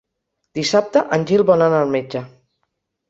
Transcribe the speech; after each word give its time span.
Dissabte 0.59 1.03
en 1.17 1.27
Gil 1.33 1.43
vol 1.53 1.67
anar 1.67 1.83
al 1.83 1.93
metge. 1.97 2.25